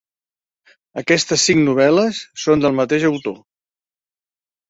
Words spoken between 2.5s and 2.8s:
del